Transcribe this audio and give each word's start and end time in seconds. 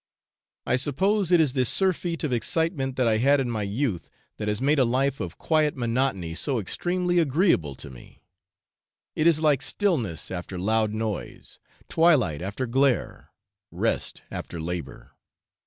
I 0.65 0.77
suppose 0.77 1.31
it 1.31 1.39
is 1.39 1.53
the 1.53 1.63
surfeit 1.63 2.23
of 2.23 2.33
excitement 2.33 2.95
that 2.95 3.07
I 3.07 3.17
had 3.17 3.39
in 3.39 3.51
my 3.51 3.61
youth 3.61 4.09
that 4.37 4.47
has 4.47 4.59
made 4.59 4.79
a 4.79 4.83
life 4.83 5.19
of 5.19 5.37
quiet 5.37 5.75
monotony 5.77 6.33
so 6.33 6.57
extremely 6.57 7.19
agreeable 7.19 7.75
to 7.75 7.91
me; 7.91 8.23
it 9.15 9.27
is 9.27 9.41
like 9.41 9.61
stillness 9.61 10.31
after 10.31 10.57
loud 10.57 10.89
noise, 10.91 11.59
twilight 11.87 12.41
after 12.41 12.65
glare, 12.65 13.29
rest 13.69 14.23
after 14.31 14.59
labour. 14.59 15.11